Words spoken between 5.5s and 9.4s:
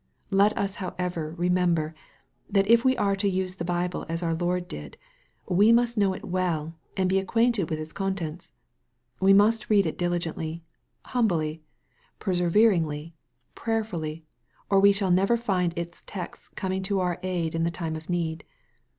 must know it well, and be acquainted with its contents. We